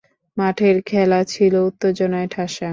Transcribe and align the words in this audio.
মাঠের 0.37 0.75
খেলা 0.81 1.19
ছিল 1.23 1.53
উত্তেজনায় 1.61 2.27
ঠাসা। 2.27 2.69